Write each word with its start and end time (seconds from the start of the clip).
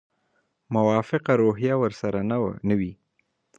موافقه 0.75 1.33
روحیه 1.41 1.75
ورسره 1.81 2.19
نه 2.69 2.75
وي. 2.79 2.91